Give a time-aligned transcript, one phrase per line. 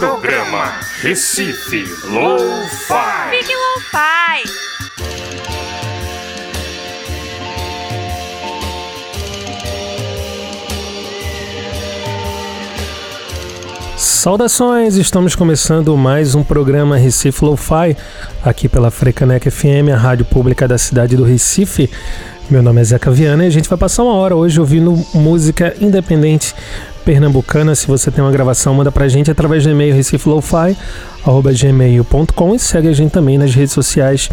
[0.00, 3.36] Programa Recife Low-Fi.
[3.36, 4.50] Fique Lo-Fi.
[13.98, 17.94] Saudações, estamos começando mais um programa Recife Lo-Fi,
[18.42, 21.90] aqui pela Frecanec FM, a rádio pública da cidade do Recife.
[22.50, 25.72] Meu nome é Zeca Viana e a gente vai passar uma hora hoje ouvindo música
[25.78, 26.52] independente
[27.04, 27.74] pernambucana.
[27.74, 32.92] Se você tem uma gravação, manda pra gente através do e-mail recifelowfi.gmail.com e segue a
[32.92, 34.28] gente também nas redes sociais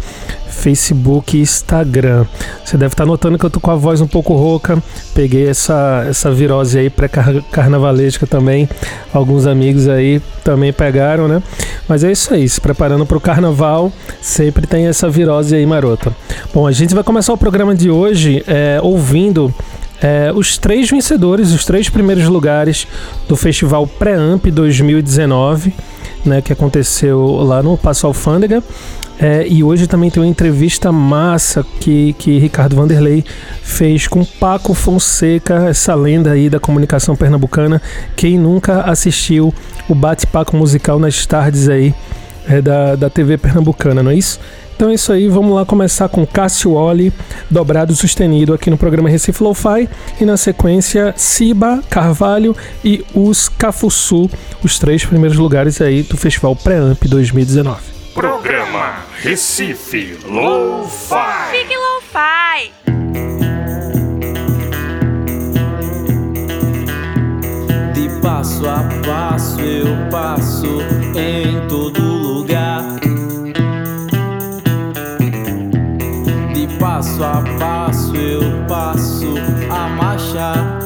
[0.48, 2.26] Facebook e Instagram.
[2.64, 4.82] Você deve estar notando que eu tô com a voz um pouco rouca.
[5.14, 8.68] Peguei essa, essa virose aí pré-carnavalesca também.
[9.12, 11.42] Alguns amigos aí também pegaram, né?
[11.88, 16.14] Mas é isso aí, se preparando para o carnaval, sempre tem essa virose aí marota.
[16.52, 19.54] Bom, a gente vai começar o programa de hoje é, ouvindo
[20.00, 22.86] é, os três vencedores, os três primeiros lugares
[23.28, 25.72] do Festival Pré-Amp 2019,
[26.24, 28.62] né, que aconteceu lá no Passo Alfândega.
[29.20, 33.24] É, e hoje também tem uma entrevista massa que, que Ricardo Vanderlei
[33.62, 37.82] fez com Paco Fonseca, essa lenda aí da comunicação pernambucana.
[38.14, 39.52] Quem nunca assistiu
[39.88, 41.92] o bate-paco musical nas tardes aí
[42.48, 44.40] é, da, da TV pernambucana, não é isso?
[44.78, 47.12] Então é isso aí, vamos lá começar com Cássio Oli,
[47.50, 49.88] dobrado sustenido aqui no programa Recife Lo-Fi
[50.20, 54.30] e na sequência Siba, Carvalho e os Cafuçu,
[54.62, 57.80] os três primeiros lugares aí do Festival Pré-Amp 2019.
[58.14, 61.50] Programa Recife Low-Fi.
[61.50, 62.72] Fique Lo-Fi.
[67.94, 70.78] De passo a passo eu passo
[71.16, 72.17] em todo
[77.28, 79.34] a passo eu passo
[79.70, 80.78] a marchar.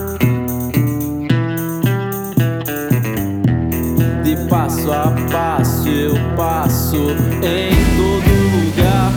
[4.24, 6.96] De passo a passo eu passo
[7.42, 9.12] em todo lugar.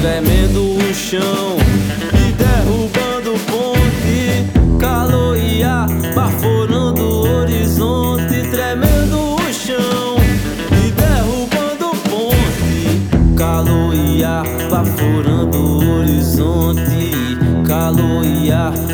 [0.00, 1.56] Tremendo o chão
[18.58, 18.87] Calor e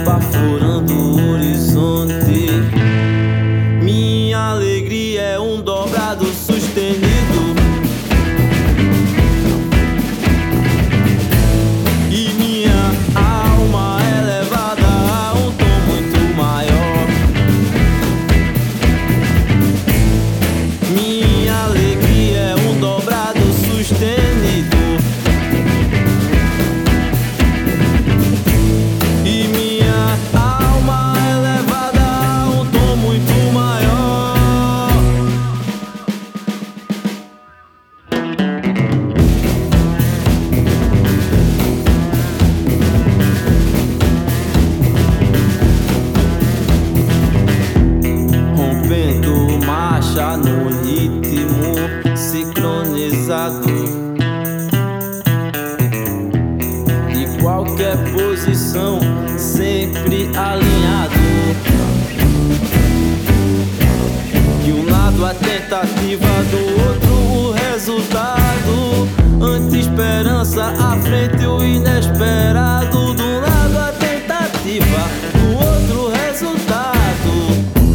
[65.34, 69.09] tentativa, do outro o resultado.
[69.41, 73.15] Anti-esperança, à frente o inesperado.
[73.15, 76.95] Do lado a tentativa, do outro resultado.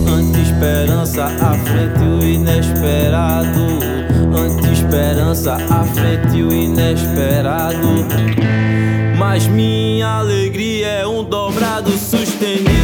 [0.07, 3.79] Anti-esperança, à frente o inesperado.
[4.35, 8.05] Anti-esperança, à frente o inesperado.
[9.17, 12.78] Mas minha alegria é um dobrado sustenido.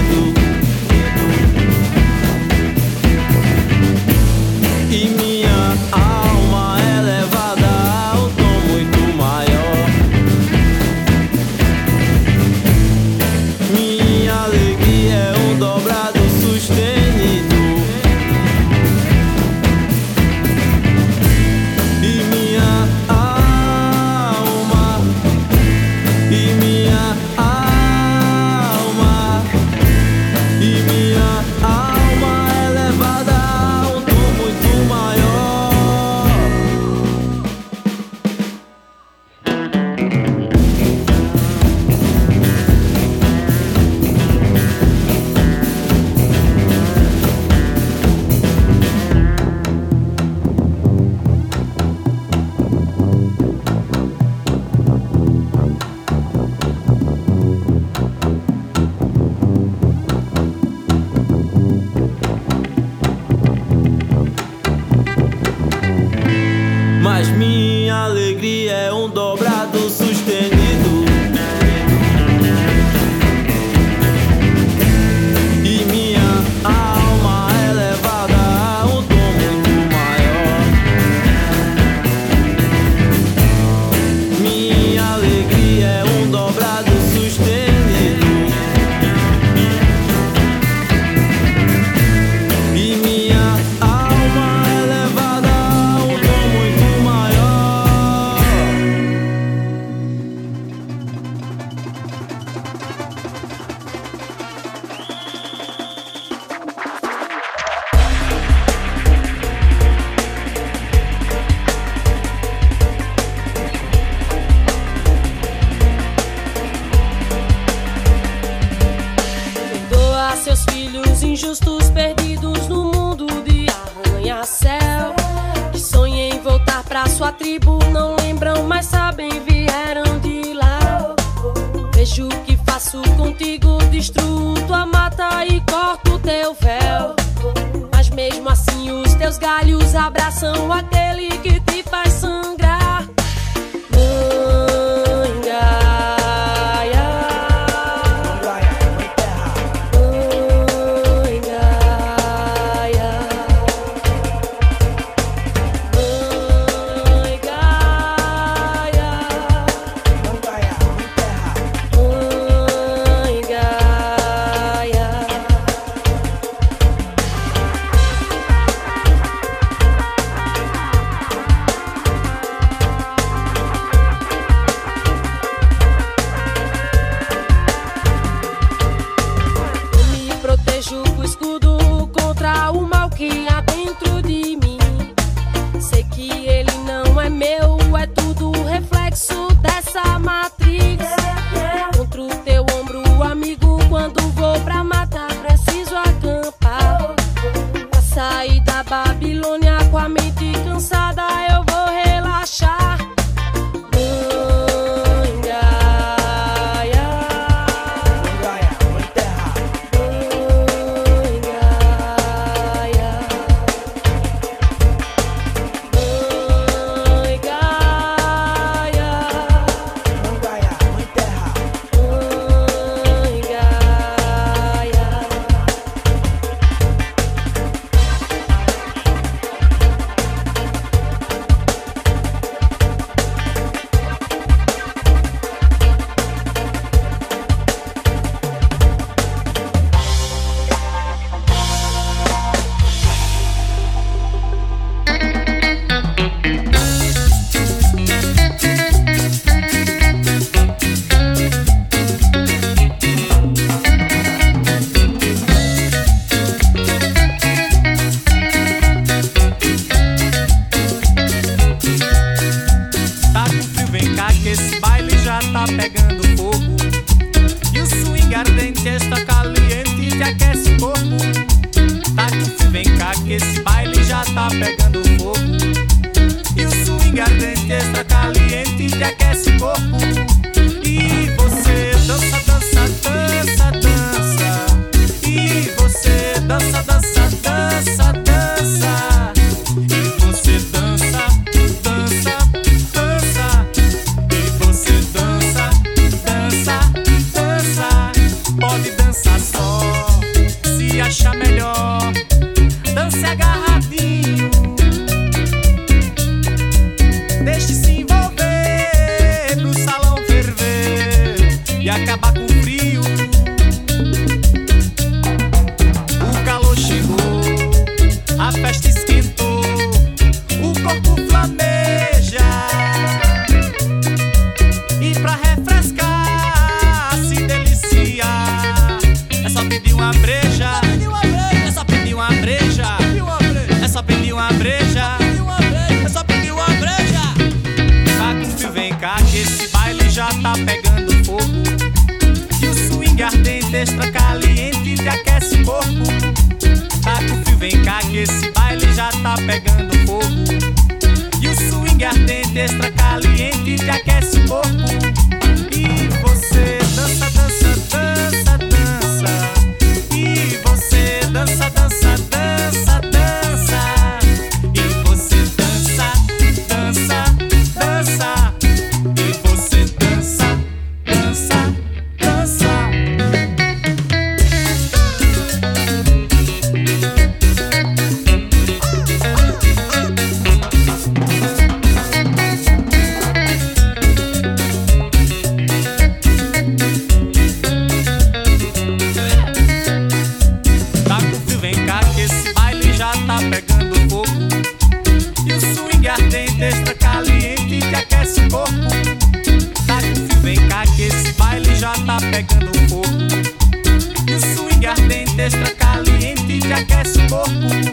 [405.46, 407.85] Extra caliente, te aquece o corpo.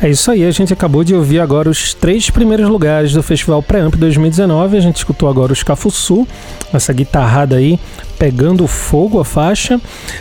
[0.00, 3.60] É isso aí, a gente acabou de ouvir agora os três primeiros lugares do Festival
[3.60, 4.76] Pré-Amp 2019.
[4.76, 6.24] A gente escutou agora os Cafuçu,
[6.72, 7.80] essa guitarrada aí,
[8.16, 9.80] pegando fogo a faixa.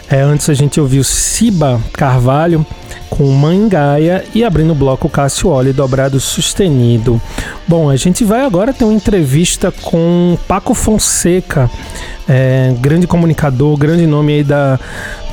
[0.10, 2.66] É, antes a gente ouviu Siba Carvalho
[3.10, 7.22] com Mangaia e abrindo o bloco Cassioli, dobrado sustenido.
[7.68, 11.70] Bom, a gente vai agora ter uma entrevista com Paco Fonseca,
[12.28, 14.80] é, grande comunicador, grande nome aí da,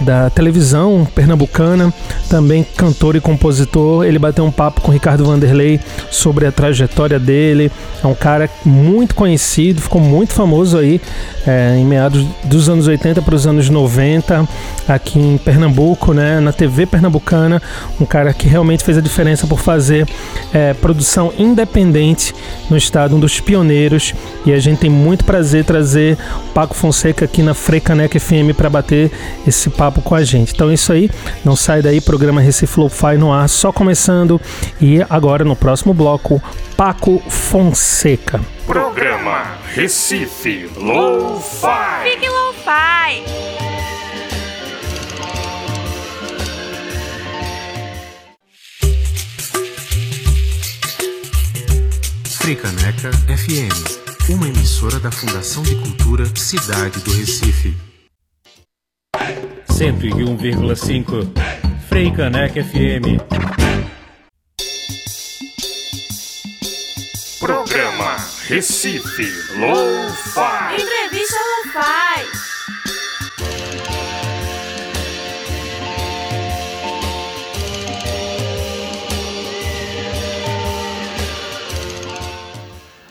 [0.01, 1.93] da televisão pernambucana,
[2.29, 4.05] também cantor e compositor.
[4.05, 5.81] Ele bateu um papo com Ricardo Vanderlei
[6.11, 7.71] sobre a trajetória dele.
[8.03, 11.01] É um cara muito conhecido, ficou muito famoso aí
[11.47, 14.49] é, em meados dos anos 80 para os anos 90,
[14.89, 17.44] aqui em Pernambuco, né, na TV pernambucana.
[18.01, 20.07] Um cara que realmente fez a diferença por fazer
[20.53, 22.35] é, produção independente
[22.71, 24.15] no estado, um dos pioneiros.
[24.45, 26.17] E a gente tem muito prazer trazer
[26.49, 29.11] o Paco Fonseca aqui na Frecanec FM para bater
[29.47, 30.53] esse papo com a gente.
[30.55, 31.11] Então é isso aí,
[31.45, 34.41] não sai daí, programa Recife Lo-Fi no ar, só começando.
[34.81, 36.43] E agora no próximo bloco,
[36.77, 38.41] Paco Fonseca.
[38.67, 42.03] Programa Recife Lo-Fi.
[42.03, 43.54] Fique lo-fi.
[52.45, 57.75] Fricaneca FM, uma emissora da Fundação de Cultura Cidade do Recife.
[59.67, 61.33] 101,5
[61.89, 63.17] Frei Caneca FM.
[67.41, 69.27] Programa Recife
[69.59, 71.04] Lo-Fi.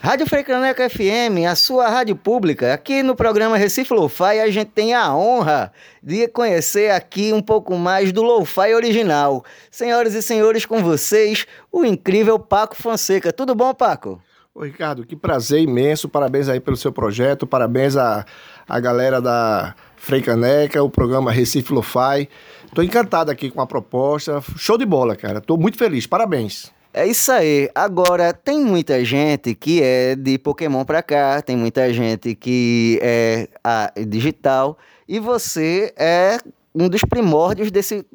[0.05, 2.73] Rádio Frecaneca FM, a sua rádio pública.
[2.73, 5.71] Aqui no programa Recife Lo-Fi a gente tem a honra
[6.03, 9.45] de conhecer aqui um pouco mais do Lo-Fi original.
[9.71, 13.31] Senhoras e senhores, com vocês, o incrível Paco Fonseca.
[13.31, 14.21] Tudo bom, Paco?
[14.53, 16.09] Ô, Ricardo, que prazer imenso.
[16.09, 17.47] Parabéns aí pelo seu projeto.
[17.47, 18.25] Parabéns à,
[18.67, 22.27] à galera da Freicaneca, o programa Recife Lo-Fi.
[22.75, 24.43] Tô encantado aqui com a proposta.
[24.57, 25.39] Show de bola, cara.
[25.39, 26.05] Tô muito feliz.
[26.05, 26.72] Parabéns.
[26.93, 27.69] É isso aí.
[27.73, 33.47] Agora, tem muita gente que é de Pokémon pra cá, tem muita gente que é
[33.63, 36.37] a, digital, e você é
[36.75, 38.05] um dos primórdios desse,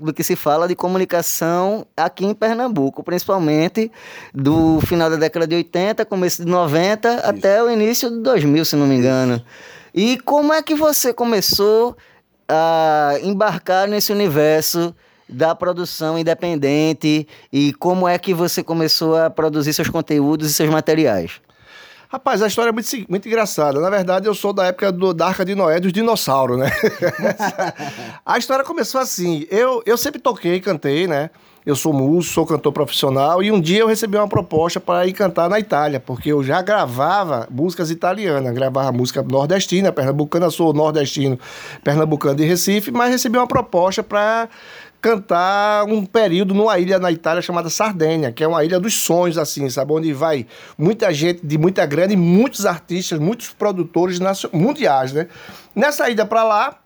[0.00, 3.92] do que se fala de comunicação aqui em Pernambuco, principalmente
[4.34, 8.76] do final da década de 80, começo de 90, até o início de 2000, se
[8.76, 9.42] não me engano.
[9.94, 11.94] E como é que você começou
[12.48, 14.94] a embarcar nesse universo
[15.28, 20.70] da produção independente e como é que você começou a produzir seus conteúdos e seus
[20.70, 21.40] materiais?
[22.14, 23.80] Rapaz, a história é muito, muito engraçada.
[23.80, 26.70] Na verdade, eu sou da época do, da Arca de Noé dos dinossauros, né?
[28.24, 29.44] a história começou assim.
[29.50, 31.30] Eu, eu sempre toquei, cantei, né?
[31.66, 35.14] Eu sou músico, sou cantor profissional e um dia eu recebi uma proposta para ir
[35.14, 41.38] cantar na Itália, porque eu já gravava músicas italianas, gravava música nordestina, pernambucana, sou nordestino,
[41.82, 44.46] pernambucano de Recife, mas recebi uma proposta para
[45.04, 49.36] cantar um período numa ilha na Itália chamada Sardenha, que é uma ilha dos sonhos,
[49.36, 49.92] assim, sabe?
[49.92, 50.46] Onde vai
[50.78, 54.18] muita gente de muita grana e muitos artistas, muitos produtores
[54.50, 55.28] mundiais, né?
[55.76, 56.78] Nessa ida para lá,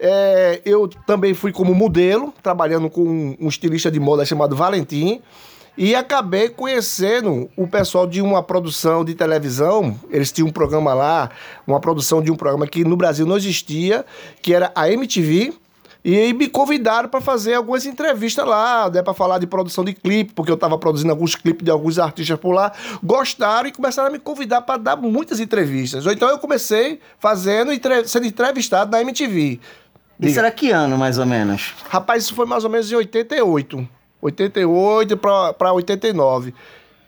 [0.00, 5.20] é, eu também fui como modelo, trabalhando com um estilista de moda chamado Valentim.
[5.76, 9.94] E acabei conhecendo o pessoal de uma produção de televisão.
[10.08, 11.30] Eles tinham um programa lá,
[11.66, 14.06] uma produção de um programa que no Brasil não existia,
[14.40, 15.52] que era a MTV.
[16.08, 19.92] E aí me convidaram para fazer algumas entrevistas lá, né, para falar de produção de
[19.92, 22.70] clipe, porque eu estava produzindo alguns clipes de alguns artistas por lá.
[23.02, 26.06] Gostaram e começaram a me convidar para dar muitas entrevistas.
[26.06, 29.58] Ou Então eu comecei fazendo entre- sendo entrevistado na MTV.
[30.20, 31.74] Isso era que ano, mais ou menos?
[31.88, 33.88] Rapaz, isso foi mais ou menos em 88.
[34.22, 36.54] 88 para 89.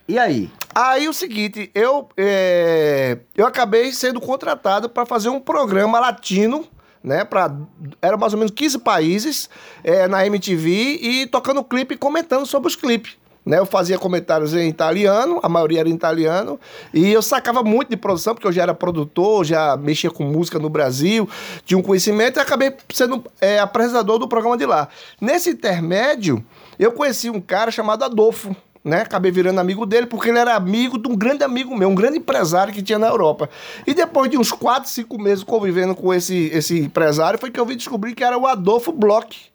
[0.09, 0.51] E aí?
[0.75, 6.67] Aí o seguinte, eu, é, eu acabei sendo contratado para fazer um programa latino,
[7.03, 7.25] né?
[7.25, 7.55] Pra,
[8.03, 9.49] era mais ou menos 15 países
[9.83, 13.17] é, na MTV e tocando clipe e comentando sobre os clipes.
[13.45, 13.59] né?
[13.59, 16.61] Eu fazia comentários em italiano, a maioria era em italiano,
[16.93, 20.59] e eu sacava muito de produção, porque eu já era produtor, já mexia com música
[20.59, 21.29] no Brasil,
[21.65, 24.89] tinha um conhecimento e acabei sendo é, apresentador do programa de lá.
[25.21, 26.45] Nesse intermédio,
[26.79, 28.55] eu conheci um cara chamado Adolfo,
[28.89, 29.03] né?
[29.03, 32.19] Acabei virando amigo dele porque ele era amigo de um grande amigo meu, um grande
[32.19, 33.49] empresário que tinha na Europa.
[33.87, 37.67] E depois de uns 4, 5 meses convivendo com esse, esse empresário, foi que eu
[37.67, 39.53] vim descobrir que era o Adolfo Bloch,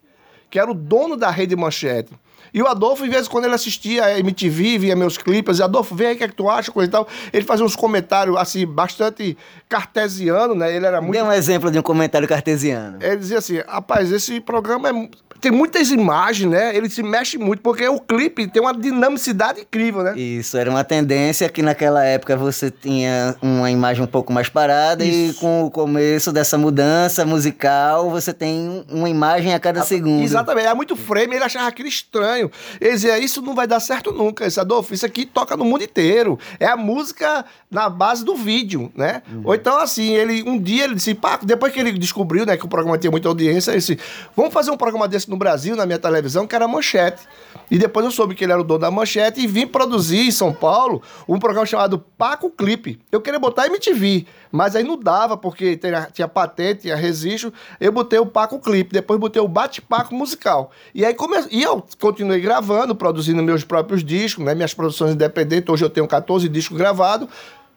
[0.49, 2.13] que era o dono da Rede Manchete.
[2.53, 5.95] E o Adolfo, em vez de quando ele assistia a MTV, via meus clipes, Adolfo,
[5.95, 7.07] vem aí, o que é que tu acha, coisa e tal.
[7.33, 9.35] Ele fazia uns comentários, assim, bastante
[9.67, 10.75] cartesiano, né?
[10.75, 11.13] Ele era muito...
[11.13, 12.99] Dê um exemplo de um comentário cartesiano.
[13.01, 15.09] Ele dizia assim, rapaz, esse programa é...
[15.43, 16.73] tem muitas imagens, né?
[16.73, 20.17] Ele se mexe muito, porque o clipe tem uma dinamicidade incrível, né?
[20.17, 25.03] Isso, era uma tendência que naquela época você tinha uma imagem um pouco mais parada
[25.03, 25.31] Isso.
[25.31, 30.23] e com o começo dessa mudança musical você tem uma imagem a cada segundo.
[30.23, 32.49] Exatamente, era muito frame, ele achava aquilo estranho.
[32.79, 35.83] Ele dizia, isso não vai dar certo nunca, esse Adolfo, isso aqui toca no mundo
[35.83, 36.39] inteiro.
[36.57, 39.21] É a música na base do vídeo, né?
[39.43, 42.63] Ou então, assim, ele um dia ele disse, pá, depois que ele descobriu, né, que
[42.65, 43.99] o programa tinha muita audiência, ele disse,
[44.37, 47.23] vamos fazer um programa desse no Brasil, na minha televisão, que era Manchete.
[47.69, 50.31] E depois eu soube que ele era o dono da Manchete e vim produzir em
[50.31, 52.99] São Paulo um programa chamado Paco Clipe.
[53.11, 57.51] Eu queria botar MTV, mas aí não dava, porque tinha, tinha patente, tinha registro.
[57.79, 60.71] Eu botei o Paco Clipe, depois botei o Bate-Paco Musical.
[60.93, 61.37] E aí come...
[61.51, 65.67] e eu continuei gravando, produzindo meus próprios discos, né, minhas produções independentes.
[65.69, 67.27] Hoje eu tenho 14 discos gravados.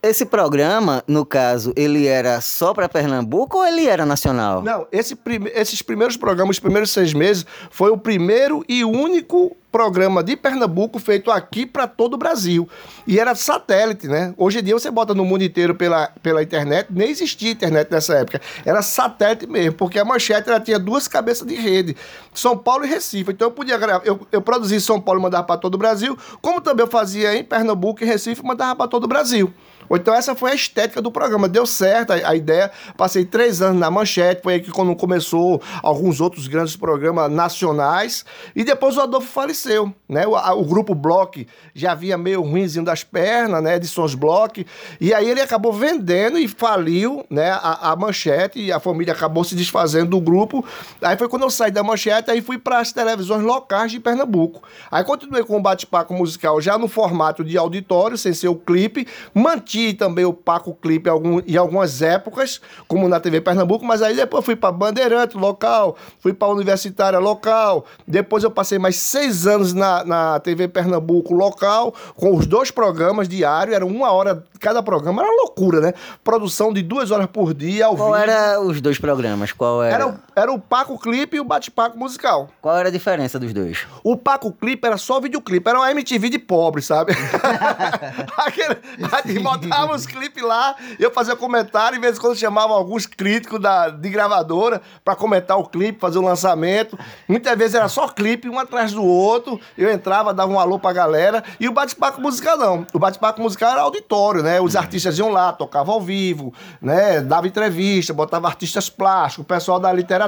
[0.03, 4.63] Esse programa, no caso, ele era só para Pernambuco ou ele era nacional?
[4.63, 9.57] Não, esse prime- esses primeiros programas, os primeiros seis meses, foi o primeiro e único
[9.73, 12.69] programa de Pernambuco feito aqui para todo o Brasil.
[13.07, 14.33] E era satélite, né?
[14.39, 18.15] Hoje em dia você bota no mundo inteiro pela, pela internet, nem existia internet nessa
[18.15, 18.41] época.
[18.65, 21.97] Era satélite mesmo, porque a manchete ela tinha duas cabeças de rede,
[22.33, 23.33] São Paulo e Recife.
[23.33, 25.79] Então eu podia gravar, eu, eu produzia em São Paulo e mandava para todo o
[25.79, 29.53] Brasil, como também eu fazia em Pernambuco e Recife e mandava para todo o Brasil.
[29.89, 31.49] Ou então essa foi a estética do programa.
[31.49, 32.71] Deu certo a, a ideia.
[32.97, 34.43] Passei três anos na manchete.
[34.43, 38.25] Foi aí que quando começou alguns outros grandes programas nacionais.
[38.55, 39.93] E depois o Adolfo faleceu.
[40.09, 40.27] Né?
[40.27, 43.77] O, a- o grupo Block já vinha meio ruimzinho das pernas, né?
[43.77, 44.67] Edições Block.
[45.01, 47.51] E aí ele acabou vendendo e faliu né?
[47.53, 48.59] a, a manchete.
[48.61, 50.65] E a família acabou se desfazendo do grupo.
[51.01, 52.31] Aí foi quando eu saí da manchete.
[52.31, 54.63] Aí fui para as televisões locais de Pernambuco.
[54.91, 59.07] Aí continuei com o bate-papo musical já no formato de auditório, sem ser o clipe.
[59.35, 64.15] Mantive também o Paco Clipe algum, em algumas épocas, como na TV Pernambuco, mas aí
[64.15, 69.73] depois fui para Bandeirante local, fui para Universitária local, depois eu passei mais seis anos
[69.73, 75.23] na, na TV Pernambuco local, com os dois programas diários, era uma hora cada programa,
[75.23, 75.93] era uma loucura, né?
[76.25, 78.23] Produção de duas horas por dia, ao Qual vivo.
[78.23, 79.53] era os dois programas?
[79.53, 79.95] Qual era?
[79.95, 82.51] Era o, era o Paco Clipe e o Bate-Paco Musical.
[82.61, 83.87] Qual era a diferença dos dois?
[84.05, 87.15] O Paco Clipe era só videoclipe, era uma MTV de pobre, sabe?
[88.37, 88.77] Aquele,
[89.11, 92.75] a gente botava os clipes lá, eu fazia comentário, e de vez em quando chamava
[92.75, 96.99] alguns críticos da, de gravadora pra comentar o clipe, fazer o lançamento.
[97.27, 99.59] Muitas vezes era só clipe, um atrás do outro.
[99.79, 101.43] Eu entrava, dava um alô pra galera.
[101.59, 102.87] E o bate-papo musical não.
[102.93, 104.61] O bate-papo musical era auditório, né?
[104.61, 107.23] Os artistas iam lá, tocavam ao vivo, né?
[107.23, 110.26] Dava entrevista, botava artistas plásticos, o pessoal da literatura.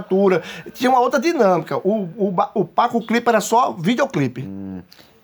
[0.74, 1.76] Tinha uma outra dinâmica.
[1.78, 4.48] O, o, o Paco Clipe era só videoclipe.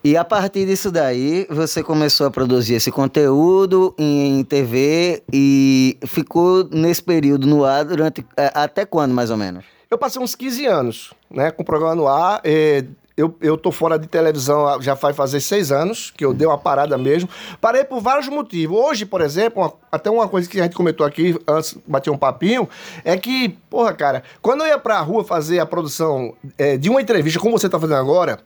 [0.03, 6.67] E a partir disso daí, você começou a produzir esse conteúdo em TV e ficou
[6.71, 8.23] nesse período no ar durante.
[8.37, 9.65] é, Até quando, mais ou menos?
[9.89, 12.39] Eu passei uns 15 anos, né, com o programa no ar.
[12.43, 12.85] eh,
[13.17, 16.57] eu, eu tô fora de televisão já faz fazer seis anos, que eu dei uma
[16.57, 17.29] parada mesmo.
[17.61, 18.77] Parei por vários motivos.
[18.77, 22.09] Hoje, por exemplo, uma- até uma coisa que a gente comentou aqui, antes de bater
[22.09, 22.67] um papinho,
[23.03, 27.01] é que, porra, cara, quando eu ia pra rua fazer a produção eh, de uma
[27.01, 28.39] entrevista, como você tá fazendo agora,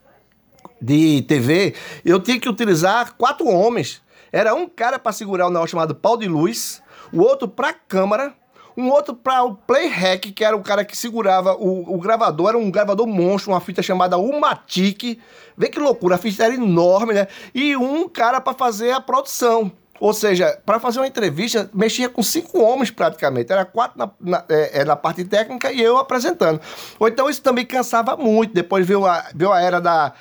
[0.82, 1.74] de TV,
[2.06, 4.02] eu tinha que utilizar quatro homens.
[4.32, 8.34] Era um cara para segurar o negócio chamado pau de luz, o outro para câmera,
[8.80, 12.58] um outro para o playhack, que era o cara que segurava o, o gravador, era
[12.58, 15.20] um gravador monstro, uma fita chamada Umatic.
[15.58, 17.28] Vê que loucura, a fita era enorme, né?
[17.54, 19.70] E um cara para fazer a produção.
[20.00, 23.52] Ou seja, para fazer uma entrevista, mexia com cinco homens praticamente.
[23.52, 26.62] Era quatro na, na, é, é, na parte técnica e eu apresentando.
[26.98, 28.54] Ou então isso também cansava muito.
[28.54, 30.14] Depois veio a, veio a era da.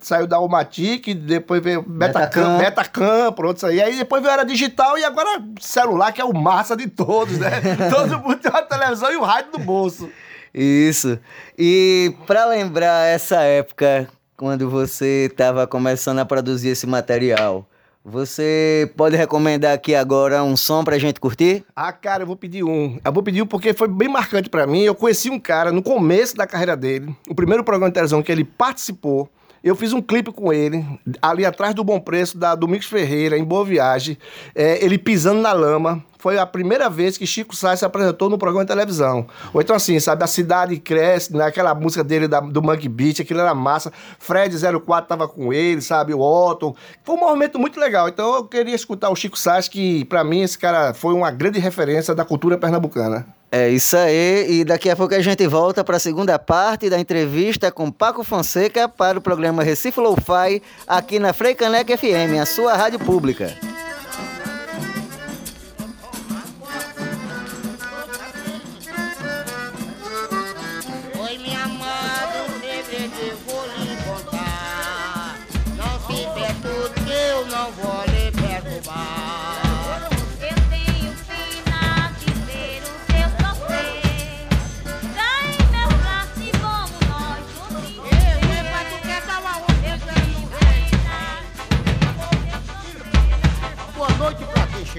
[0.00, 3.32] Saiu da Omatic, depois veio Betacam, Betacam.
[3.32, 3.80] Pronto, isso aí.
[3.80, 7.38] Aí depois veio a era digital e agora celular, que é o massa de todos,
[7.38, 7.50] né?
[7.90, 10.10] Todo mundo tem uma televisão e o rádio no bolso.
[10.54, 11.18] Isso.
[11.58, 17.66] E para lembrar essa época, quando você estava começando a produzir esse material,
[18.04, 21.64] você pode recomendar aqui agora um som pra gente curtir?
[21.74, 22.98] Ah, cara, eu vou pedir um.
[23.04, 24.82] Eu vou pedir um porque foi bem marcante pra mim.
[24.82, 28.32] Eu conheci um cara no começo da carreira dele, o primeiro programa de televisão que
[28.32, 29.28] ele participou.
[29.62, 30.84] Eu fiz um clipe com ele,
[31.20, 34.18] ali atrás do Bom Preço, da Domingos Ferreira, em Boa Viagem.
[34.54, 36.02] É, ele pisando na lama.
[36.18, 39.26] Foi a primeira vez que Chico Sainz se apresentou no programa de televisão.
[39.52, 43.40] Ou então, assim, sabe, a cidade cresce, naquela música dele da- do Monkey Beat, aquilo
[43.40, 43.92] era massa.
[44.20, 46.76] Fred 04 tava com ele, sabe, o Otto.
[47.02, 48.08] Foi um movimento muito legal.
[48.08, 51.58] Então eu queria escutar o Chico Sainz, que pra mim esse cara foi uma grande
[51.58, 53.26] referência da cultura pernambucana.
[53.54, 56.98] É isso aí, e daqui a pouco a gente volta para a segunda parte da
[56.98, 62.74] entrevista com Paco Fonseca para o programa Recife Lo-Fi, aqui na Freicaneca FM, a sua
[62.74, 63.54] rádio pública.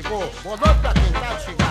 [0.03, 0.31] Chegou.
[0.43, 1.62] Boa noite pra quem tá de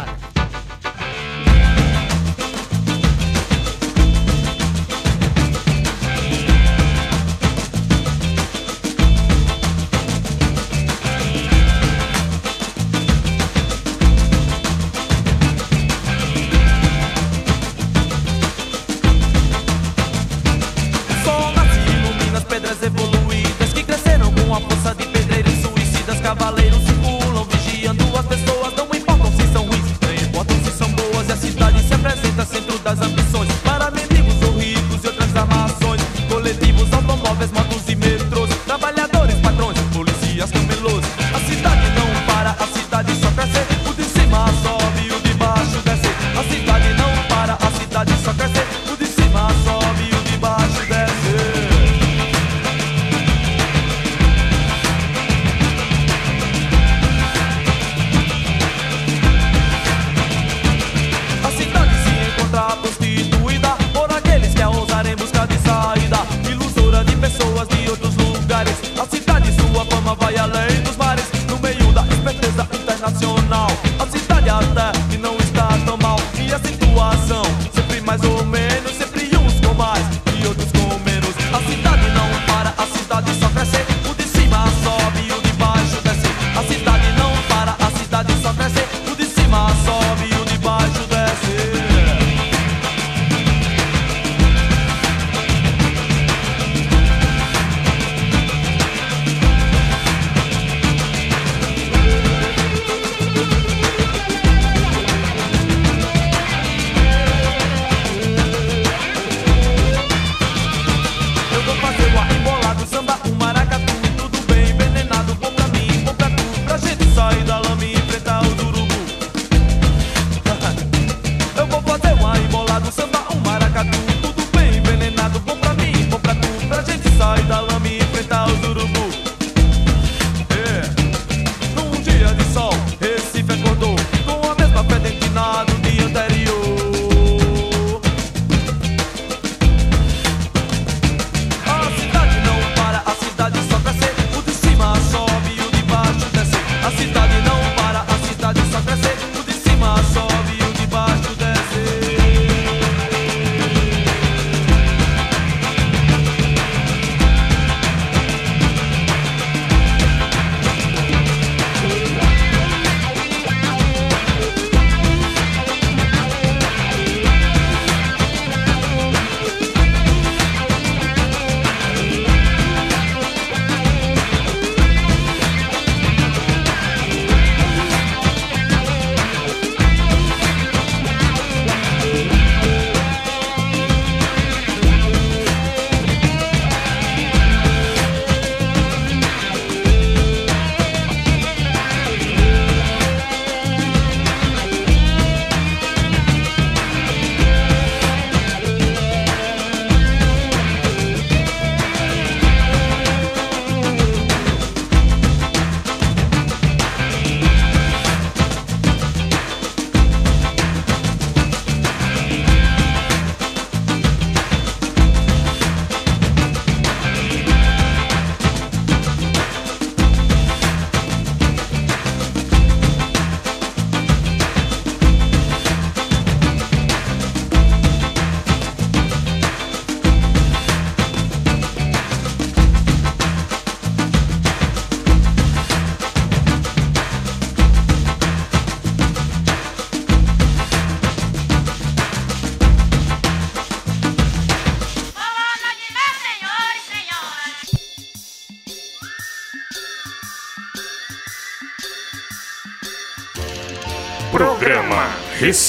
[122.73, 124.12] lado um samba, um maracatu.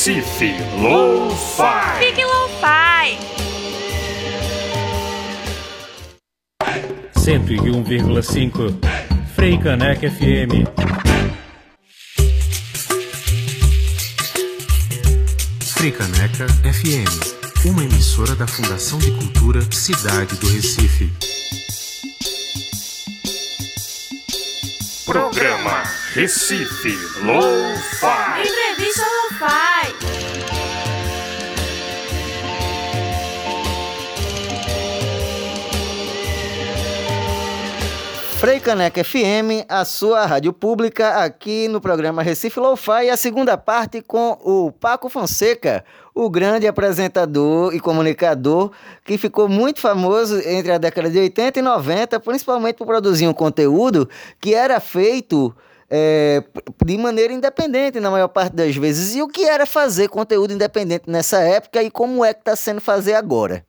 [0.05, 1.97] Recife Lo-Fi.
[1.97, 3.17] Fique Lo-Fi.
[7.17, 8.79] 101,5
[9.33, 10.67] Frei Caneca FM.
[15.61, 21.09] Fricaneca FM, uma emissora da Fundação de Cultura Cidade do Recife.
[25.05, 28.41] Programa Recife Lo-Fi.
[28.41, 29.03] Entrevista
[29.43, 29.93] Lo-Fi.
[38.37, 44.01] Frei Caneca FM, a sua rádio pública, aqui no programa Recife Lo-Fi, a segunda parte
[44.01, 48.71] com o Paco Fonseca, o grande apresentador e comunicador
[49.05, 53.33] que ficou muito famoso entre a década de 80 e 90, principalmente por produzir um
[53.33, 54.09] conteúdo
[54.41, 55.55] que era feito
[55.95, 56.43] é,
[56.83, 59.13] de maneira independente na maior parte das vezes.
[59.13, 62.81] E o que era fazer conteúdo independente nessa época e como é que está sendo
[62.81, 63.63] fazer agora?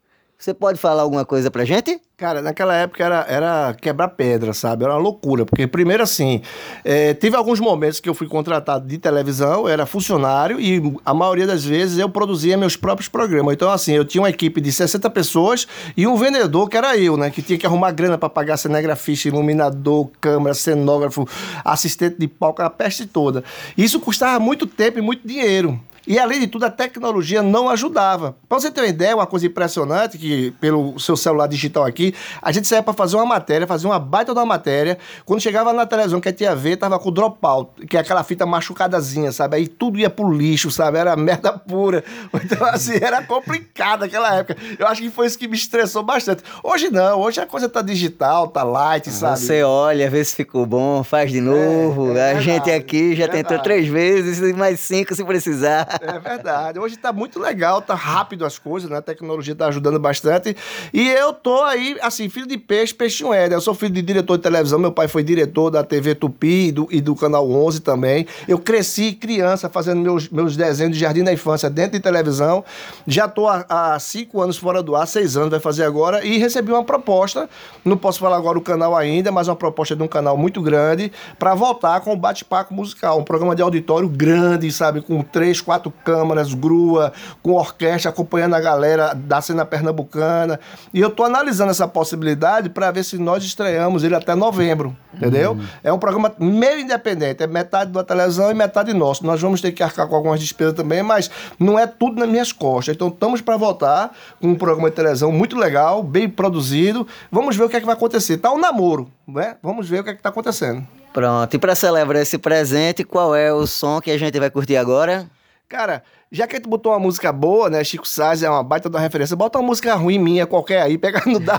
[0.44, 1.98] Você pode falar alguma coisa pra gente?
[2.18, 4.84] Cara, naquela época era, era quebrar pedra, sabe?
[4.84, 5.46] Era uma loucura.
[5.46, 6.42] Porque, primeiro, assim,
[6.84, 11.14] é, teve alguns momentos que eu fui contratado de televisão, eu era funcionário e a
[11.14, 13.54] maioria das vezes eu produzia meus próprios programas.
[13.54, 17.16] Então, assim, eu tinha uma equipe de 60 pessoas e um vendedor, que era eu,
[17.16, 17.30] né?
[17.30, 21.26] Que tinha que arrumar grana para pagar cinegrafista, iluminador, câmera, cenógrafo,
[21.64, 23.42] assistente de palco, a peste toda.
[23.78, 25.80] Isso custava muito tempo e muito dinheiro.
[26.06, 28.36] E além de tudo, a tecnologia não ajudava.
[28.48, 32.52] Para você ter uma ideia, uma coisa impressionante, que pelo seu celular digital aqui, a
[32.52, 34.98] gente saía para fazer uma matéria, fazer uma baita de uma matéria.
[35.24, 39.32] Quando chegava na televisão que a ver, tava com dropout, que é aquela fita machucadazinha,
[39.32, 39.56] sabe?
[39.56, 40.98] Aí tudo ia pro lixo, sabe?
[40.98, 42.04] Era merda pura.
[42.44, 44.56] Então, assim, era complicado naquela época.
[44.78, 46.42] Eu acho que foi isso que me estressou bastante.
[46.62, 49.38] Hoje não, hoje a coisa tá digital, tá light, sabe?
[49.38, 52.14] Você olha, vê se ficou bom, faz de novo.
[52.16, 55.93] é a gente verdade, aqui já é tentou três vezes mais cinco se precisar.
[56.00, 56.78] É verdade.
[56.78, 58.98] Hoje tá muito legal, tá rápido as coisas, né?
[58.98, 60.56] A tecnologia tá ajudando bastante.
[60.92, 63.52] E eu tô aí, assim, filho de peixe, peixinho é?
[63.52, 66.72] Eu sou filho de diretor de televisão, meu pai foi diretor da TV Tupi e
[66.72, 68.26] do, e do Canal 11 também.
[68.48, 72.64] Eu cresci criança fazendo meus, meus desenhos de Jardim da Infância dentro de televisão.
[73.06, 76.38] Já tô há, há cinco anos fora do ar, seis anos vai fazer agora, e
[76.38, 77.48] recebi uma proposta,
[77.84, 81.12] não posso falar agora o canal ainda, mas uma proposta de um canal muito grande,
[81.38, 85.00] para voltar com o Bate-Paco Musical, um programa de auditório grande, sabe?
[85.00, 90.58] Com três, quatro câmaras, grua, com orquestra acompanhando a galera da cena pernambucana.
[90.92, 95.58] E eu tô analisando essa possibilidade para ver se nós estreamos ele até novembro, entendeu?
[95.82, 99.24] É um programa meio independente, é metade da televisão e metade nosso.
[99.26, 102.52] Nós vamos ter que arcar com algumas despesas também, mas não é tudo nas minhas
[102.52, 102.94] costas.
[102.94, 107.06] Então estamos para voltar com um programa de televisão muito legal, bem produzido.
[107.30, 108.38] Vamos ver o que é que vai acontecer.
[108.38, 109.56] Tá um namoro, né?
[109.62, 110.86] Vamos ver o que é que tá acontecendo.
[111.12, 114.76] Pronto, e para celebrar esse presente, qual é o som que a gente vai curtir
[114.76, 115.30] agora?
[115.74, 117.82] Cara, já que gente botou uma música boa, né?
[117.82, 119.34] Chico Sainz é uma baita da referência.
[119.34, 120.96] Bota uma música ruim minha, qualquer aí.
[120.96, 121.40] Pega no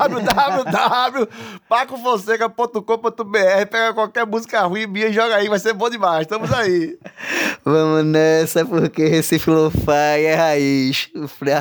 [1.68, 3.66] www.pacofonseca.com.br.
[3.70, 5.50] Pega qualquer música ruim minha e joga aí.
[5.50, 6.22] Vai ser bom demais.
[6.22, 6.98] Estamos aí.
[7.66, 11.10] Vamos nessa, porque Recife Lo-Fi é raiz.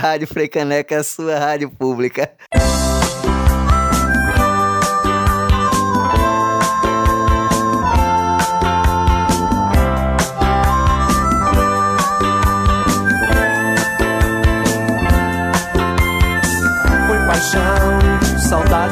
[0.01, 2.31] Rádio Frei Caneca é sua rádio pública.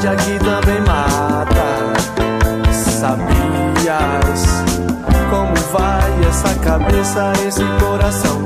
[0.03, 1.93] Saudade aqui também mata.
[2.73, 4.43] Sabias
[5.31, 8.43] como vai essa cabeça, esse coração,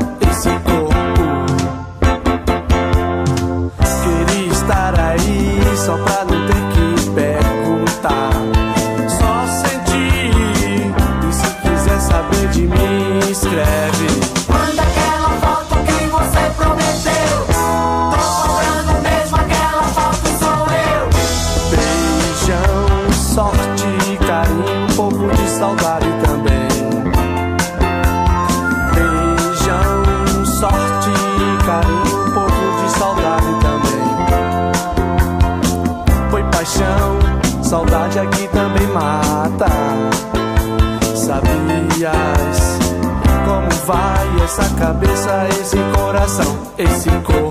[44.47, 47.51] essa cabeça, esse coração, esse corpo?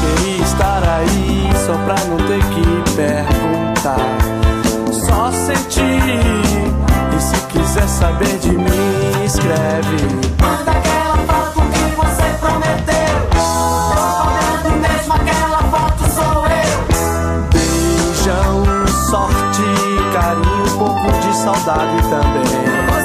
[0.00, 2.64] Queria estar aí só pra não ter que
[2.96, 3.98] perguntar.
[4.90, 6.00] Só sentir.
[7.14, 10.08] E se quiser saber de mim, escreve.
[10.40, 13.28] Manda aquela foto que você prometeu.
[13.30, 13.44] Tô
[14.22, 16.78] cobrando mesmo aquela foto, sou eu.
[17.52, 18.64] Beijão,
[19.10, 19.66] sorte,
[20.14, 22.95] carinho, um pouco de saudade também.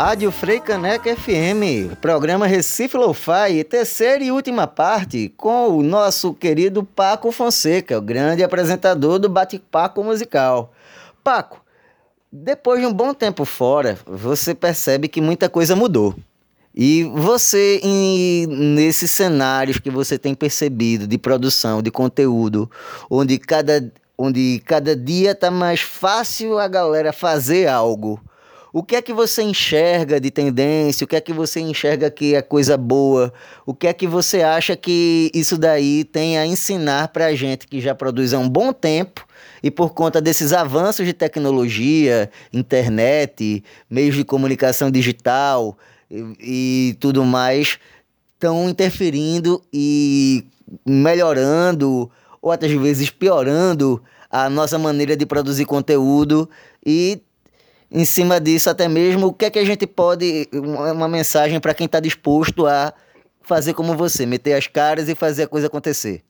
[0.00, 6.84] Rádio Frei Caneca FM, programa Recife Lo-Fi, terceira e última parte, com o nosso querido
[6.84, 10.72] Paco Fonseca, o grande apresentador do Bate-Paco Musical.
[11.24, 11.60] Paco,
[12.30, 16.14] depois de um bom tempo fora, você percebe que muita coisa mudou.
[16.72, 22.70] E você, em- nesses cenários que você tem percebido de produção, de conteúdo,
[23.10, 28.20] onde cada, onde cada dia tá mais fácil a galera fazer algo,
[28.78, 31.04] o que é que você enxerga de tendência?
[31.04, 33.32] O que é que você enxerga que é coisa boa?
[33.66, 37.80] O que é que você acha que isso daí tem a ensinar pra gente que
[37.80, 39.26] já produz há um bom tempo
[39.64, 45.76] e por conta desses avanços de tecnologia, internet, meios de comunicação digital
[46.08, 47.80] e, e tudo mais,
[48.34, 50.46] estão interferindo e
[50.86, 52.08] melhorando
[52.40, 56.48] ou até às vezes piorando a nossa maneira de produzir conteúdo
[56.86, 57.20] e
[57.90, 61.74] em cima disso até mesmo o que é que a gente pode uma, mensagem para
[61.74, 62.92] quem está disposto a
[63.42, 66.22] fazer como você, meter as caras e fazer a coisa acontecer.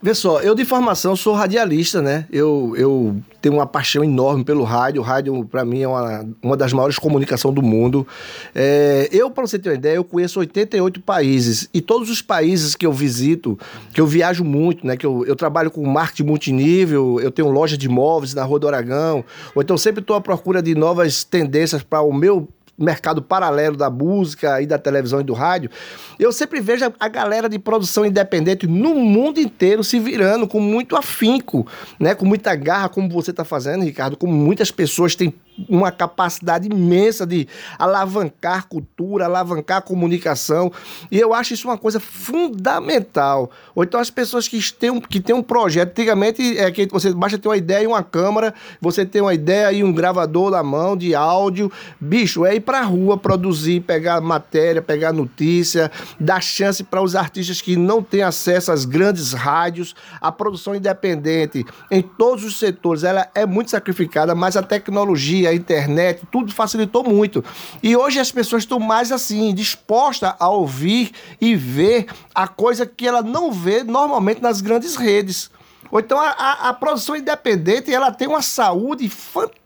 [0.00, 2.24] Vê só, eu de formação sou radialista, né?
[2.30, 5.02] Eu, eu tenho uma paixão enorme pelo rádio.
[5.02, 8.06] O rádio, para mim, é uma, uma das maiores comunicações do mundo.
[8.54, 11.68] É, eu, para você ter uma ideia, eu conheço 88 países.
[11.74, 13.58] E todos os países que eu visito,
[13.92, 14.96] que eu viajo muito, né?
[14.96, 18.68] Que eu, eu trabalho com marketing multinível, eu tenho loja de imóveis na Rua do
[18.68, 19.24] Aragão.
[19.52, 22.48] Ou então sempre estou à procura de novas tendências para o meu
[22.78, 25.70] mercado paralelo da música e da televisão e do rádio,
[26.18, 30.96] eu sempre vejo a- galera de produção independente no mundo inteiro se virando com muito
[30.96, 31.66] afinco,
[31.98, 32.14] né?
[32.14, 35.34] Com muita garra, como você está fazendo, Ricardo, como muitas pessoas têm
[35.68, 40.70] uma capacidade imensa de alavancar cultura, alavancar comunicação,
[41.10, 43.50] e eu acho isso uma coisa fundamental.
[43.74, 47.12] Ou então as pessoas que têm um, que têm um projeto, antigamente é que você
[47.12, 50.62] basta ter uma ideia e uma câmera, você tem uma ideia e um gravador na
[50.62, 55.90] mão de áudio, bicho, é ir pra rua produzir, pegar matéria, pegar notícia,
[56.20, 61.64] dar chance para os artistas que não têm acesso às grandes rádios, a produção independente
[61.90, 67.02] em todos os setores, ela é muito sacrificada, mas a tecnologia, a internet, tudo facilitou
[67.02, 67.42] muito.
[67.82, 73.06] E hoje as pessoas estão mais assim, dispostas a ouvir e ver a coisa que
[73.06, 75.50] ela não vê normalmente nas grandes redes.
[75.90, 79.58] Ou então a, a- a produção independente ela tem uma saúde fantástica,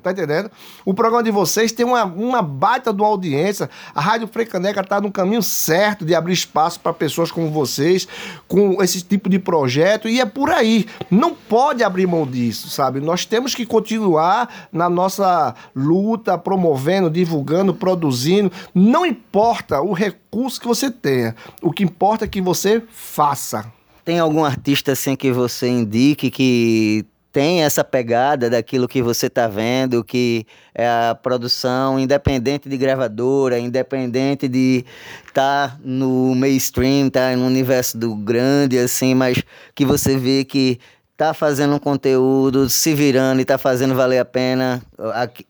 [0.00, 0.50] tá entendendo?
[0.84, 3.68] O programa de vocês tem uma, uma baita de uma audiência.
[3.94, 8.06] A Rádio Frecaneca tá no caminho certo de abrir espaço para pessoas como vocês,
[8.46, 10.86] com esse tipo de projeto, e é por aí.
[11.10, 13.00] Não pode abrir mão disso, sabe?
[13.00, 18.50] Nós temos que continuar na nossa luta, promovendo, divulgando, produzindo.
[18.74, 23.64] Não importa o recurso que você tenha, o que importa é que você faça.
[24.04, 29.48] Tem algum artista assim que você indique que tem essa pegada daquilo que você está
[29.48, 34.84] vendo, que é a produção independente de gravadora, independente de
[35.26, 39.42] estar no mainstream, tá no universo do grande, assim, mas
[39.74, 40.78] que você vê que
[41.16, 44.80] tá fazendo um conteúdo, se virando e tá fazendo valer a pena,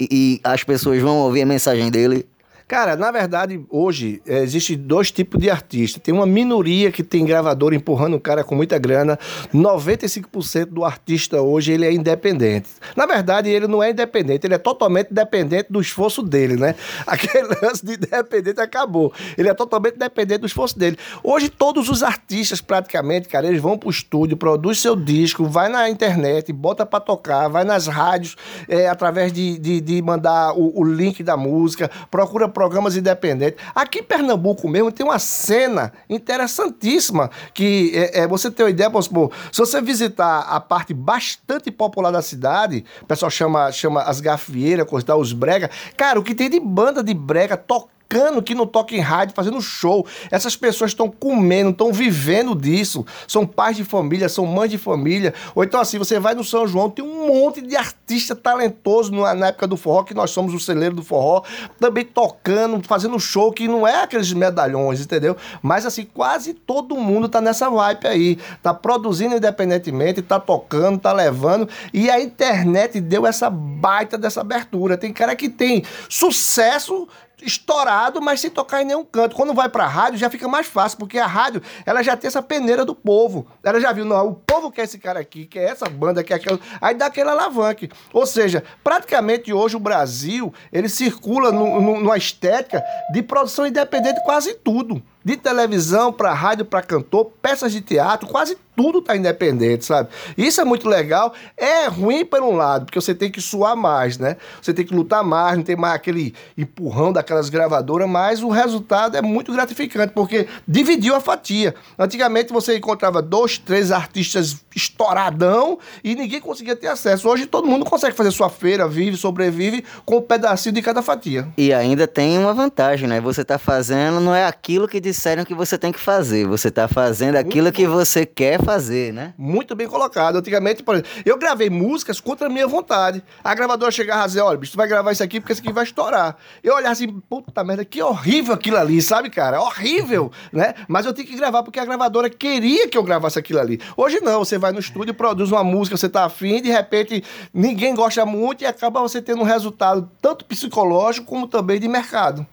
[0.01, 2.27] e as pessoas vão ouvir a mensagem dele.
[2.67, 6.01] Cara, na verdade, hoje eh, existe dois tipos de artista.
[6.01, 9.19] Tem uma minoria que tem gravador empurrando o cara com muita grana.
[9.53, 12.71] 95% do artista hoje ele é independente.
[12.97, 16.75] Na verdade, ele não é independente, ele é totalmente dependente do esforço dele, né?
[17.07, 19.13] Aquele lance de independente acabou.
[19.37, 20.97] Ele é totalmente dependente do esforço dele.
[21.23, 25.91] Hoje todos os artistas praticamente, cara, eles vão pro estúdio, produz seu disco, vai na
[25.91, 28.37] internet, bota pra tocar, vai nas rádios
[28.67, 33.63] eh, através de, de, de mandar o, o link da música, procura programas independentes.
[33.75, 38.89] Aqui em Pernambuco mesmo tem uma cena interessantíssima que é, é, você tem uma ideia,
[38.89, 44.03] vamos supor, se você visitar a parte bastante popular da cidade, o pessoal chama, chama
[44.03, 44.87] as gafieiras,
[45.19, 47.95] os brega, cara, o que tem de banda de brega tocando
[48.43, 50.07] que não toca em rádio, fazendo show.
[50.31, 53.05] Essas pessoas estão comendo, estão vivendo disso.
[53.27, 55.35] São pais de família, são mães de família.
[55.55, 59.35] Ou então, assim, você vai no São João, tem um monte de artista talentoso na,
[59.35, 61.43] na época do forró, que nós somos o celeiro do forró,
[61.79, 65.37] também tocando, fazendo show, que não é aqueles medalhões, entendeu?
[65.63, 68.39] Mas, assim, quase todo mundo tá nessa vibe aí.
[68.63, 71.69] Tá produzindo independentemente, tá tocando, tá levando.
[71.93, 74.97] E a internet deu essa baita dessa abertura.
[74.97, 77.09] Tem cara que tem sucesso
[77.47, 79.37] estourado, mas sem tocar em nenhum canto.
[79.37, 82.43] Quando vai pra rádio, já fica mais fácil, porque a rádio, ela já tem essa
[82.43, 83.47] peneira do povo.
[83.63, 86.59] Ela já viu, não, o povo quer esse cara aqui, quer essa banda, quer aquela...
[86.81, 87.91] Aí dá aquele alavanque.
[88.13, 92.83] Ou seja, praticamente hoje o Brasil, ele circula no, no- numa estética
[93.13, 95.03] de produção independente quase tudo.
[95.25, 100.09] De televisão para rádio, para cantor, peças de teatro, quase tudo tá independente, sabe?
[100.37, 101.33] Isso é muito legal.
[101.57, 104.37] É ruim por um lado, porque você tem que suar mais, né?
[104.61, 109.17] Você tem que lutar mais, não tem mais aquele empurrão daquelas gravadoras, mas o resultado
[109.17, 111.75] é muito gratificante, porque dividiu a fatia.
[111.99, 117.29] Antigamente você encontrava dois, três artistas estouradão e ninguém conseguia ter acesso.
[117.29, 121.49] Hoje todo mundo consegue fazer sua feira, vive, sobrevive com um pedacinho de cada fatia.
[121.57, 123.21] E ainda tem uma vantagem, né?
[123.21, 126.47] Você tá fazendo, não é aquilo que disseram que você tem que fazer.
[126.47, 129.33] Você tá fazendo aquilo que você quer fazer, né?
[129.39, 130.37] Muito bem colocado.
[130.37, 133.23] Antigamente, por exemplo, eu gravei músicas contra a minha vontade.
[133.43, 135.73] A gravadora chegava e dizia, olha, bicho, tu vai gravar isso aqui porque isso aqui
[135.73, 136.37] vai estourar.
[136.63, 139.61] Eu olhava assim, puta merda, que horrível aquilo ali, sabe, cara?
[139.61, 140.75] Horrível, né?
[140.89, 143.81] Mas eu tinha que gravar porque a gravadora queria que eu gravasse aquilo ali.
[143.97, 147.95] Hoje não, você vai no estúdio, produz uma música, você tá afim, de repente ninguém
[147.95, 152.45] gosta muito e acaba você tendo um resultado tanto psicológico como também de mercado.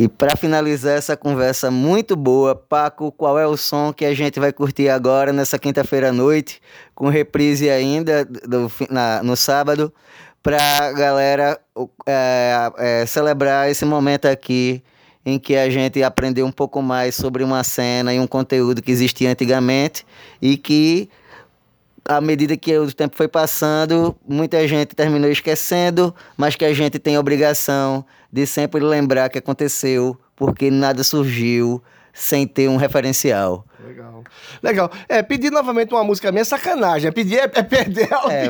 [0.00, 4.38] E para finalizar essa conversa muito boa, Paco, qual é o som que a gente
[4.38, 6.60] vai curtir agora nessa quinta-feira à noite,
[6.94, 9.92] com reprise ainda do, na- no sábado,
[10.40, 11.58] para galera
[12.06, 14.80] é, é, celebrar esse momento aqui
[15.26, 18.92] em que a gente aprendeu um pouco mais sobre uma cena e um conteúdo que
[18.92, 20.06] existia antigamente
[20.40, 21.10] e que
[22.04, 26.98] à medida que o tempo foi passando, muita gente terminou esquecendo, mas que a gente
[27.00, 33.64] tem a obrigação de sempre lembrar que aconteceu, porque nada surgiu sem ter um referencial.
[33.88, 34.24] Legal.
[34.62, 34.90] Legal.
[35.08, 37.08] É, pedir novamente uma música minha é sacanagem.
[37.08, 38.48] É pedir é, é perder a É,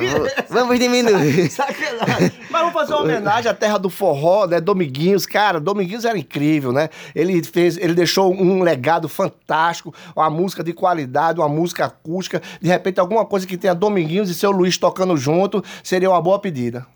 [0.49, 1.51] vamos diminuir.
[1.53, 2.33] Sacanagem.
[2.51, 4.61] Mas vamos fazer uma homenagem à terra do forró, né?
[4.61, 5.27] Dominguinhos.
[5.27, 6.89] Cara, Dominguinhos era incrível, né?
[7.15, 12.43] Ele fez, ele deixou um legado fantástico, uma música de qualidade, uma música acústica.
[12.61, 16.39] De repente, alguma coisa que tenha Dominguinhos e seu Luiz tocando junto seria uma boa
[16.39, 16.87] pedida.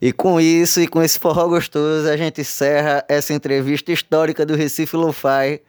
[0.00, 4.54] E com isso e com esse forró gostoso, a gente encerra essa entrevista histórica do
[4.54, 5.60] Recife Lo-Fi.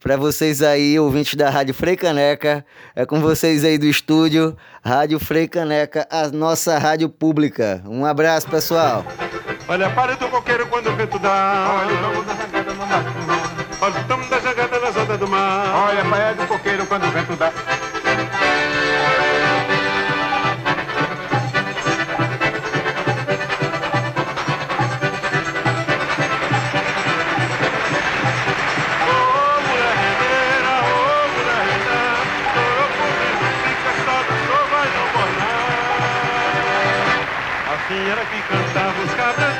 [0.00, 2.64] Para vocês aí, ouvintes da Rádio Frei Caneca,
[2.94, 7.82] é com vocês aí do estúdio, Rádio Frei Caneca, a nossa rádio pública.
[7.86, 9.04] Um abraço, pessoal.
[9.68, 11.84] Olha, pare do coqueiro quando o vento dá.
[11.84, 13.04] Olha tomo da jangada mar.
[13.80, 14.72] Olha da jangada
[15.12, 15.88] ondas do mar.
[15.88, 17.52] Olha, praia do coqueiro quando o vento dá.
[37.94, 39.51] Era que cantava os cabras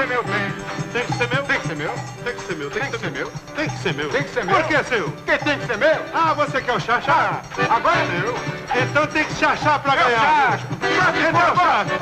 [0.00, 0.52] ser meu bem.
[0.92, 1.42] Tem que ser meu?
[1.44, 1.90] Tem que ser meu?
[2.24, 3.30] Tem que ser meu, tem que ser meu.
[3.54, 4.08] Tem que ser meu.
[4.08, 4.56] Tem que ser meu.
[4.56, 5.10] Por que seu?
[5.10, 5.96] Porque tem que ser meu?
[6.14, 7.42] Ah, você quer o chachá?
[7.68, 8.34] Agora é meu.
[8.82, 10.18] Então tem que chachar pra ganhar.
[10.18, 10.66] Chacho.
[10.72, 11.50] Então.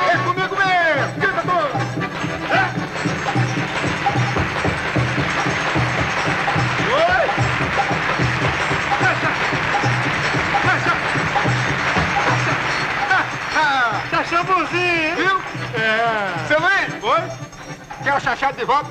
[0.06, 1.12] É comigo mesmo.
[1.18, 1.88] Grita todo.
[6.94, 7.28] Oi!
[14.10, 15.16] Chachambuzinho!
[15.16, 15.42] Viu?
[15.74, 16.46] É.
[16.46, 16.87] Seu Luiz!
[18.08, 18.90] Quer o chachado de volta?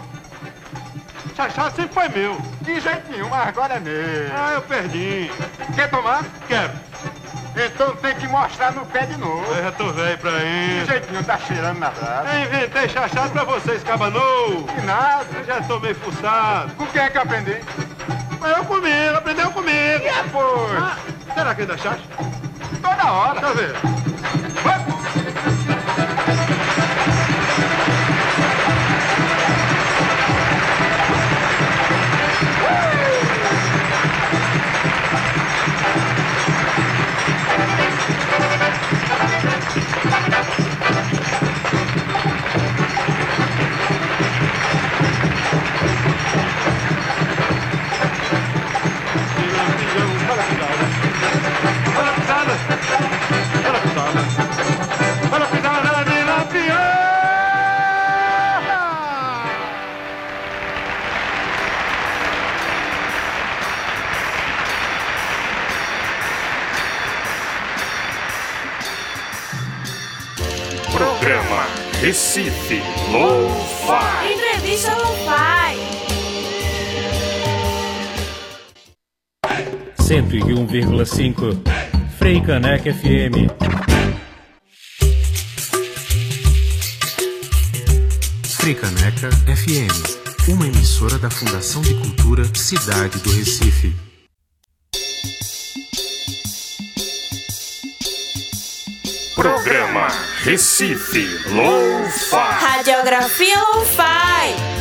[1.35, 2.39] Chachado sempre foi meu.
[2.61, 4.31] De jeito nenhum, mas agora é meu.
[4.31, 5.31] Ah, eu perdi.
[5.73, 6.23] Quer tomar?
[6.47, 6.71] Quero.
[7.55, 9.43] Então tem que mostrar no pé de novo.
[9.55, 10.81] Eu já tô velho pra isso.
[10.81, 12.29] De jeito nenhum, tá cheirando na brasa.
[12.31, 14.65] Eu inventei chachado pra vocês, cabanou.
[14.65, 15.25] Que nada.
[15.33, 16.75] Eu já tô meio fuçado.
[16.75, 17.59] Com quem é que eu aprendi?
[18.55, 20.03] Eu comigo, aprendeu comigo.
[20.03, 21.33] E é, pois?
[21.33, 22.03] será que ainda chacha?
[22.83, 23.41] Toda hora.
[23.41, 24.06] Tá vendo?
[81.17, 81.57] 101,5
[82.19, 83.49] Frei Caneca FM.
[88.43, 93.95] Fricaneca FM, uma emissora da Fundação de Cultura Cidade do Recife.
[99.33, 100.09] Programa
[100.43, 102.35] Recife Lo-Fi.
[102.35, 104.76] Radiografia Lo-Fi.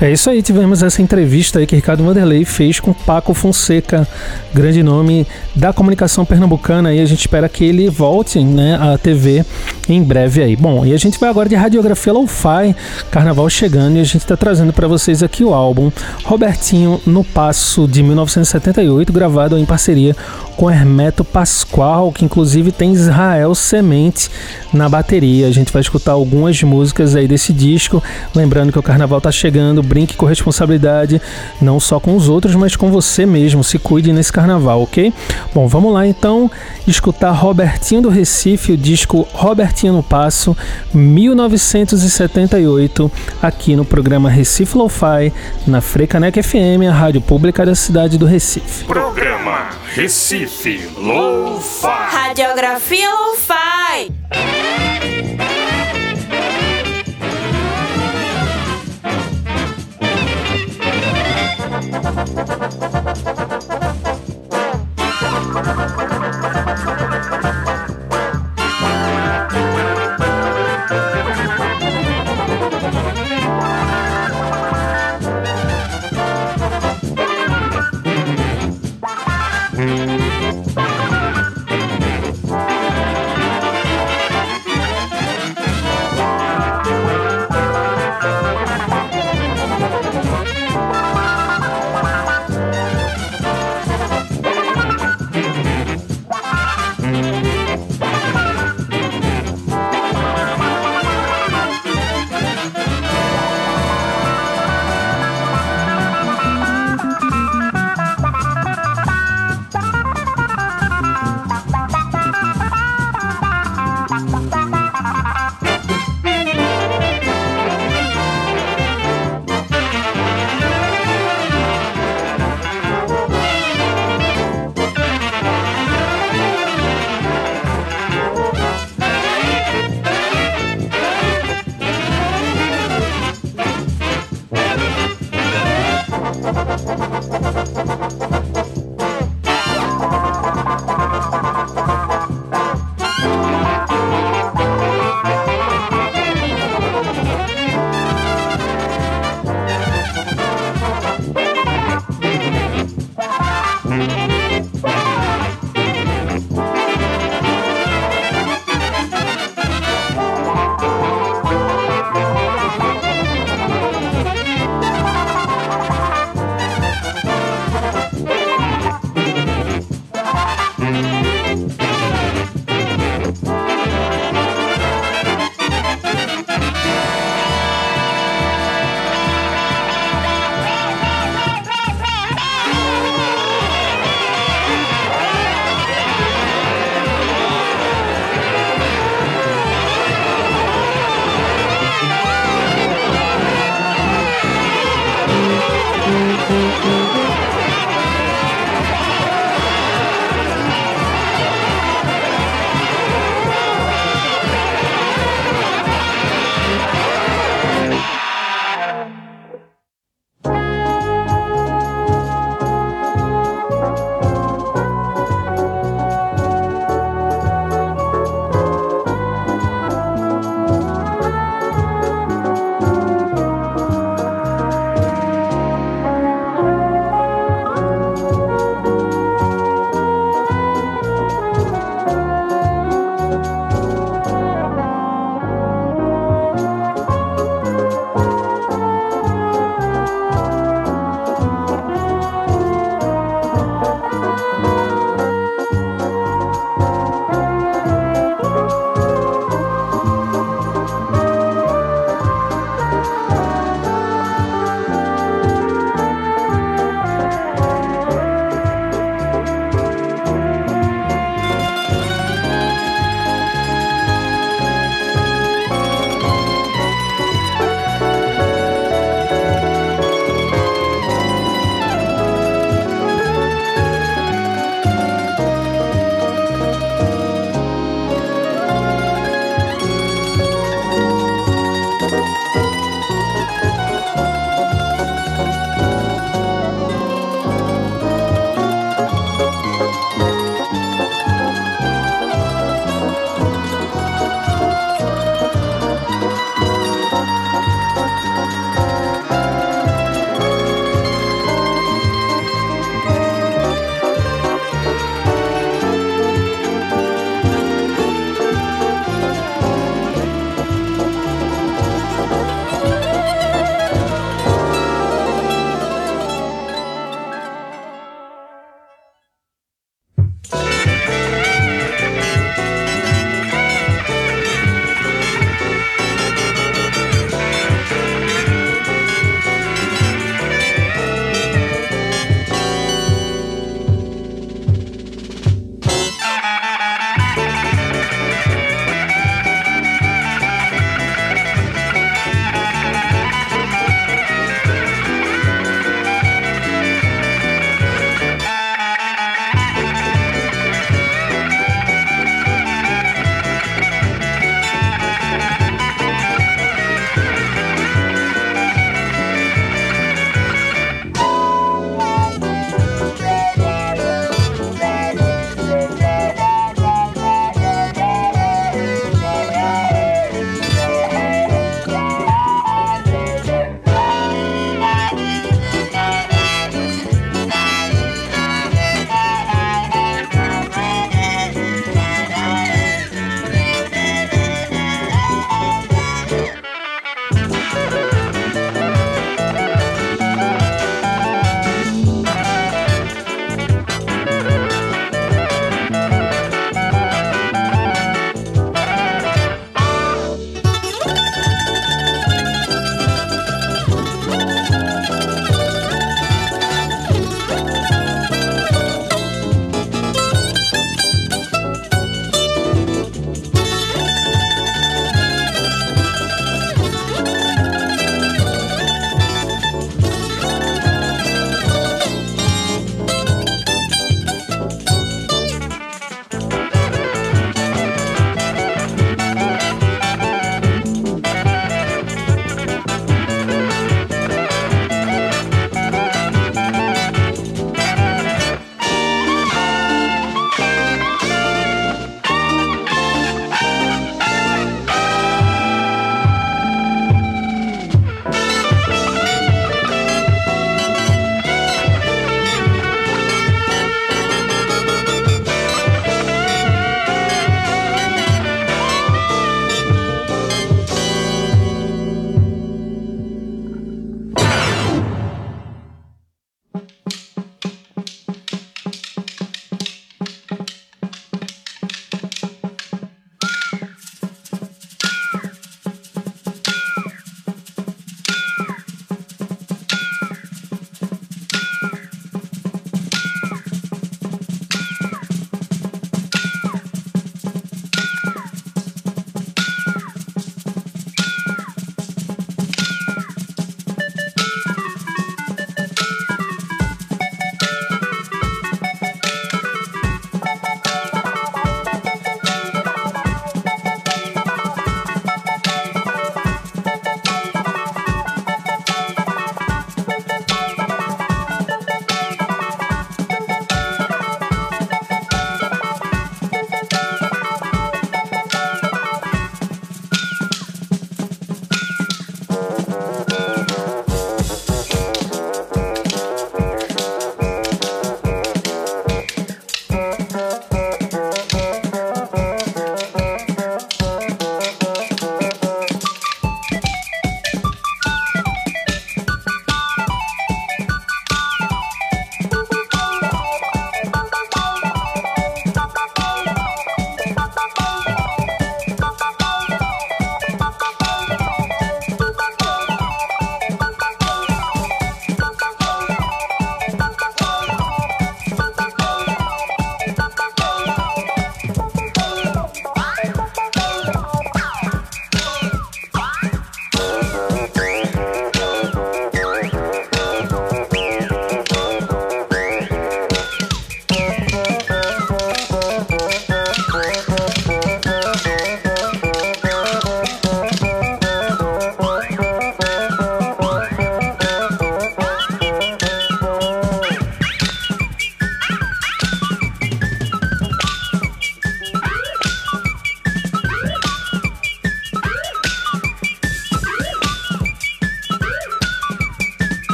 [0.00, 4.06] É isso aí, tivemos essa entrevista aí que Ricardo Vanderlei fez com Paco Fonseca,
[4.54, 5.26] grande nome
[5.56, 9.44] da comunicação pernambucana e a gente espera que ele volte, né, à TV
[9.88, 10.54] em breve aí.
[10.54, 12.76] Bom, e a gente vai agora de radiografia lo-fi,
[13.10, 15.90] carnaval chegando e a gente está trazendo para vocês aqui o álbum
[16.22, 20.14] Robertinho no Passo de 1978, gravado em parceria
[20.58, 24.28] com Hermeto Pascoal, que inclusive tem Israel Semente
[24.72, 25.46] na bateria.
[25.46, 28.02] A gente vai escutar algumas músicas aí desse disco,
[28.34, 31.22] lembrando que o carnaval tá chegando, brinque com responsabilidade,
[31.62, 33.62] não só com os outros, mas com você mesmo.
[33.62, 35.14] Se cuide nesse carnaval, ok?
[35.54, 36.50] Bom, vamos lá então
[36.88, 40.56] escutar Robertinho do Recife, o disco Robertinho no Passo,
[40.92, 45.32] 1978, aqui no programa Recife Lo-Fi,
[45.68, 48.84] na Frecanec FM, a rádio pública da cidade do Recife.
[48.86, 51.86] Programa Recife Lo-Fi.
[52.12, 54.68] Radiografia Lo-Fi.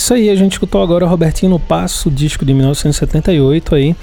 [0.00, 3.94] Isso aí, a gente escutou agora Robertinho no Passo, disco de 1978 aí,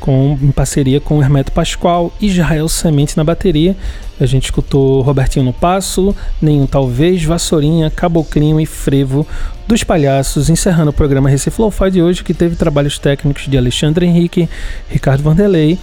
[0.00, 3.76] com, em parceria com Hermeto Pascoal Israel Semente na bateria.
[4.20, 9.24] A gente escutou Robertinho no Passo, Nenhum Talvez, Vassourinha, Caboclinho e Frevo
[9.66, 14.06] dos Palhaços, encerrando o programa Recife Lo-Fi de hoje, que teve trabalhos técnicos de Alexandre
[14.06, 14.48] Henrique,
[14.88, 15.78] Ricardo Vanderlei,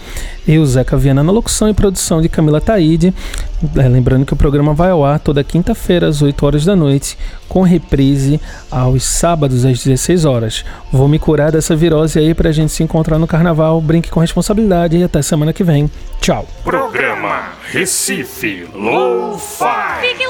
[0.46, 3.14] eu, Zeca Viana, na locução e produção de Camila Taide.
[3.76, 7.16] É, lembrando que o programa vai ao ar toda quinta-feira, às 8 horas da noite,
[7.48, 10.64] com reprise aos sábados, às 16 horas.
[10.90, 13.80] Vou me curar dessa virose aí pra gente se encontrar no carnaval.
[13.80, 15.90] Brinque com responsabilidade e até semana que vem.
[16.20, 16.46] Tchau.
[16.64, 20.00] Programa Recife Lo-Fi.
[20.00, 20.26] Fique